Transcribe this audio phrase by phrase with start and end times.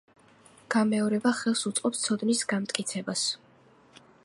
[0.75, 3.29] გამეორება ხელს უწყობს ცოდნის განმტკიცებას.